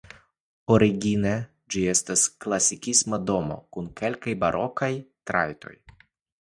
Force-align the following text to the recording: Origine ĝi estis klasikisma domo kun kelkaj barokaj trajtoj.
Origine 0.75 1.33
ĝi 1.75 1.83
estis 1.91 2.23
klasikisma 2.45 3.21
domo 3.29 3.61
kun 3.77 3.93
kelkaj 4.03 4.37
barokaj 4.47 4.93
trajtoj. 5.33 5.79